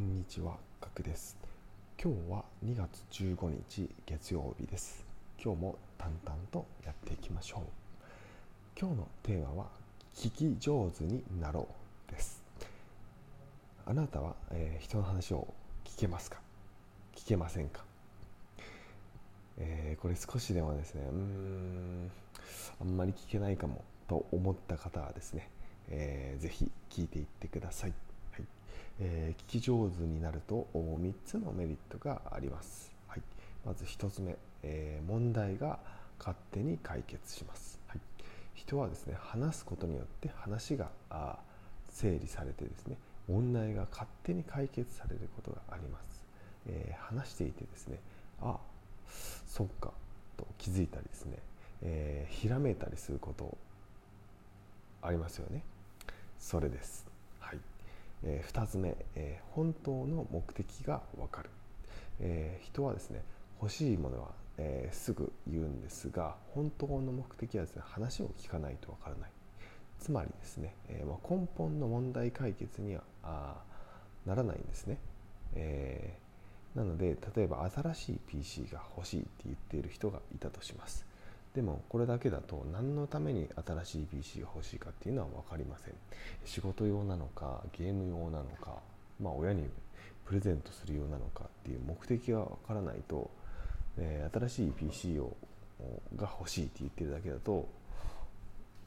[0.00, 1.36] こんにちは、ガクです。
[2.02, 5.04] 今日は2月15日月曜日です。
[5.38, 7.60] 今日も淡々とやっていきましょう。
[8.80, 9.66] 今日のテーマは
[10.14, 11.68] 聞き上手になろ
[12.08, 12.42] うです。
[13.84, 15.52] あなたは、えー人の話を
[15.84, 16.38] 聞けますか？
[17.14, 17.84] 聞けませんか、
[19.58, 22.10] えーこれ少しでもですね、うーん、
[22.80, 25.50] あんまり聞けないかもと思った方はですね、
[25.90, 27.92] えーぜひ聞いていってください。
[28.98, 32.92] え聞き上手になると3つのメリットがあります。
[33.08, 33.22] はい、
[33.64, 35.78] まず1つ目、えー問題が
[36.18, 37.80] 勝手に解決します。
[37.86, 38.00] はい、
[38.54, 40.90] 人はですね話すことによって話が
[41.90, 42.96] 整理されてですね
[43.28, 46.24] 問題が勝手に解決されることがあります。
[46.66, 47.98] えー話していてですね
[48.40, 48.58] あ
[49.46, 49.92] そっか
[50.36, 51.38] と気づいたりですね、
[51.82, 53.56] えひらめいたりすること
[55.02, 55.62] ありますよね。
[56.38, 57.09] それです。
[58.24, 58.96] 2つ目、
[59.52, 61.50] 本当の目的がわかる、
[62.62, 63.22] 人はですね
[63.60, 64.28] 欲しいものは、
[64.92, 69.30] すぐ言うんですが本当の目的はですね話を聞かないとわからない。
[69.98, 73.02] つまりですね、根本の問題解決には
[74.26, 74.98] ならないんですね、
[76.74, 81.06] なので例えば新しい PC が欲しいって言っている人がいたとします。
[81.54, 85.94] でもこれだけだと何のために新しい PC が欲しいかっていうのは分かりません。
[86.44, 88.76] 仕事用なのかゲーム用なのか、
[89.20, 89.68] まあ、親に
[90.26, 93.28] プレゼントする用なのかっていう目的が分からないと、
[93.98, 95.34] えー新しい PC を
[96.16, 97.68] が欲しいって言ってるだけだと、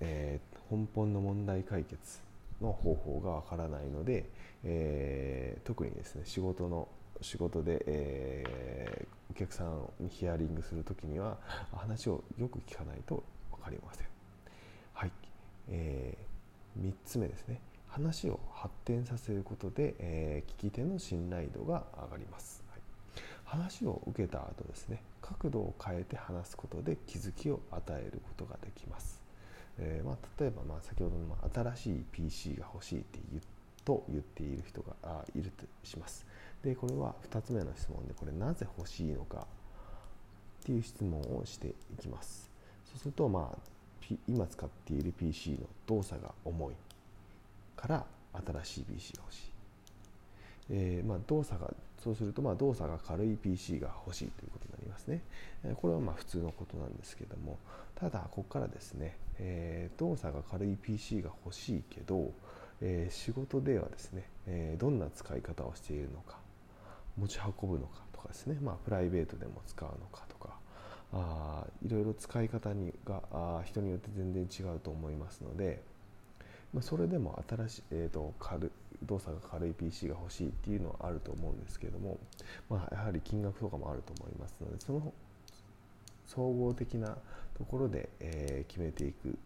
[0.00, 2.20] えー根本の問題解決
[2.60, 4.26] の方法が分からないので、
[4.64, 6.88] えー特にですね仕事の
[7.22, 11.38] 仕事で、えーお客さんにヒアリングするときには
[11.72, 14.06] 話をよく聞かないと分かりません。
[14.92, 15.12] はい、
[15.68, 16.18] え
[16.78, 17.60] 3つ目ですね。
[17.88, 22.80] 話を発展させることで、えー聞き手の信頼度が上がります、はい。
[23.44, 25.02] 話を受けた後ですね。
[25.38, 29.20] 角度を変えて話すことで気づきを与えることができます、
[29.78, 33.42] えーまあ、例えばまあ先ほどのま新しい PC が欲しいって言う
[33.84, 36.26] と言っている人があいるとします。
[36.64, 39.46] でこれは2つ目の質問でこれなぜ欲しいのか
[40.62, 42.50] っていう質問をしていきます。
[42.84, 43.58] そうするとまあ
[44.26, 46.74] 今使っている PC の動作が重い
[47.76, 48.04] から
[48.62, 49.40] 新しい PC が欲しい、
[50.70, 51.72] えーまあ、動作が
[52.02, 55.22] そうするとまあ動作が軽い PC が欲しいということになりますね、
[55.64, 57.58] えこれはまあ普通のことなんですけども
[57.94, 62.32] ただここからですね、えー動作が軽い PC が欲しいけど、
[62.80, 66.49] えー仕事ではですね、えどんな使い方をしているのか。
[67.20, 70.58] 持ち運ぶのかとかですね、まあ、プライベートでも使うのかとか。
[71.12, 75.82] あいろいろ使い方にがあ人によって全然違うと思いますので、
[76.72, 78.70] まあ、それでも新しい、えー、と軽
[79.04, 82.18] 動作が軽い PC が欲しいっていうのはあると思うんですけども、
[82.68, 85.12] まあ、やはり金額とかもあると思いますのでその
[86.26, 87.16] 総合的な
[87.58, 89.36] ところで、えー決めていく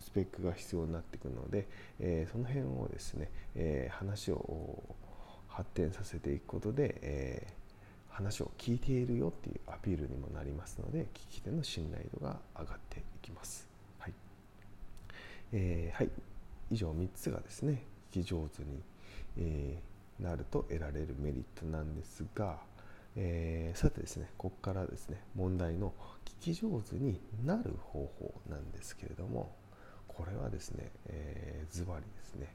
[0.00, 1.68] スペックが必要になってくるので、
[2.00, 4.82] えーその辺をですね、えー話を
[5.54, 7.64] 発展させていくことで、えー
[8.14, 13.68] 話を聞いているよっていうアピールにもなりますので聞き手の信頼度が上がっていきます。
[13.98, 14.12] はい。
[15.52, 16.10] えーはい、
[16.70, 17.82] 以上3つがですね
[18.12, 18.80] 聞き上手に、
[19.38, 22.58] えーなると得られるメリットなんですが、
[23.16, 25.92] えーさてですねここからですね問題の
[26.40, 29.52] 聞き上手になる方法なんですけれども
[30.06, 32.54] これはですね、えーズバリですね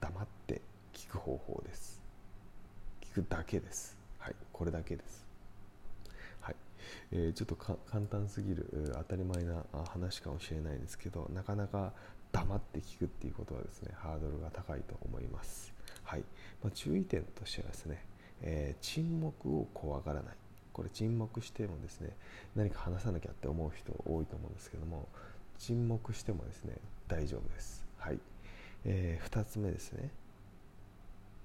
[0.00, 0.62] 黙って
[0.94, 2.07] 聞く方法です。
[3.14, 3.96] 聞くだけです。
[4.18, 5.24] はいこれだけです。
[6.40, 6.56] はい、
[7.12, 7.76] えーちょっと簡
[8.10, 11.92] 単すぎる当たり前な話かもしれないですけどなかなか
[12.32, 15.72] 黙って聞くっていうことはですねハードルが高いと思います。
[16.04, 16.20] はい、
[16.62, 18.02] まあ、注意点としてはですね、
[18.42, 20.34] えー沈黙を怖がらない。
[20.72, 22.10] これ沈黙してもですね
[22.54, 25.08] 何か話さなきゃって思う人多いと思うんですけども
[25.58, 26.74] 沈黙してもですね
[27.08, 27.84] 大丈夫です。
[27.98, 28.18] はい、
[28.84, 30.10] えー2つ目ですね。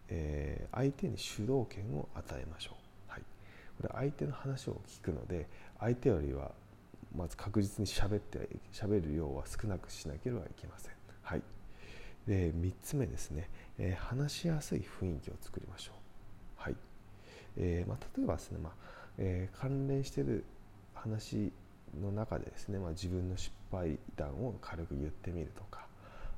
[0.10, 2.72] えー相手に主導権を与えましょ
[3.10, 3.22] う、はい、
[3.82, 5.48] これ相手の話を聞くので
[5.80, 6.52] 相手よりは
[7.16, 10.92] まず確実に喋って喋る量は少なくしなければいけません、
[11.22, 11.42] はい、
[12.28, 16.76] で3つ目ですね、えー話しやすい雰囲気を作りましょう、はい。
[17.58, 18.74] えーまあ、例えばですね、まあ
[19.18, 20.44] えー関連している
[20.94, 21.52] 話
[22.02, 25.86] の中でですね、まあ、自分の失敗談を軽く言ってみるとか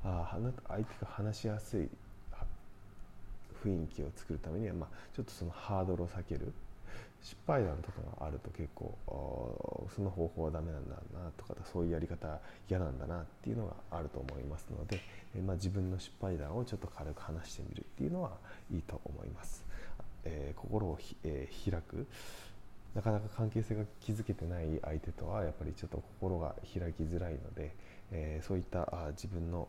[0.04, 1.90] あ相手が話しやすい
[3.66, 6.54] 雰囲気を作るためには、まあ、ちょっとそのハードルを避ける
[7.22, 8.96] 失敗談とかがあると結構
[9.96, 12.40] その方法はダメなんだなとかそういうやり方
[12.70, 15.02] 嫌なんだなっていうのがあると思いますので、
[15.36, 18.32] えまあ、自分の失敗談をちょっと軽く話してみるっていうのは
[18.72, 19.66] いいと思います。
[20.24, 22.08] えー、心をえー、開く
[22.96, 27.76] なかなか関係性が築けてない相手とはやっぱりちょっと心が開きづらいので、
[28.12, 29.68] えー、そういったあ自分の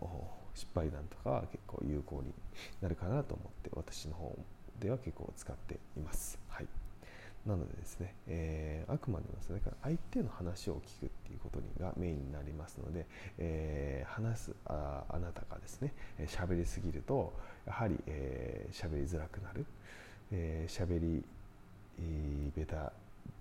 [0.55, 2.33] 失敗談とかは結構有効に
[2.81, 4.37] なるかなと思って私の方
[4.81, 6.38] では結構使っています。
[6.49, 6.67] はい
[7.47, 13.06] なのでですね、えー、あくまでもそれから相手の話を聞くっていうことがメインになりますので、
[13.38, 15.93] えー、話すああなたがですね
[16.27, 17.33] 喋、りすぎると
[17.65, 19.65] やはり喋、えー、りづらくなる
[20.33, 21.25] 喋、えー、り、
[22.00, 22.93] えー、ベタ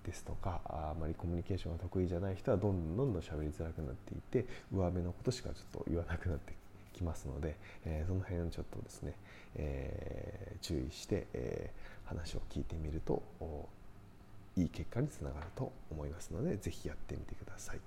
[0.06, 6.54] ですとかあまりコミュニケーションが得意じゃない人はどんどんどんどん喋りづらくなっていて上辺のことしかちょっと言わなくなって
[6.94, 7.56] きますので、
[7.86, 9.14] えー、その辺をちょっとですね、
[9.56, 13.22] えー、注意して、えー、話を聞いてみると
[14.56, 17.80] いい結果につながると思いますので是非やってみてください。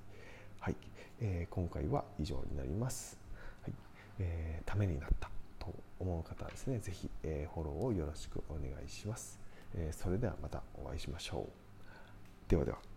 [0.61, 0.77] はい、
[1.21, 3.19] えー、今回は以上になります。
[3.63, 3.73] はい
[4.19, 9.41] えー、ためになったと思う方はですね是非、えー、フォローをよろしくお願いします。
[9.75, 11.68] えー、それではまたお会いしましょう。
[12.49, 12.88] ではでは。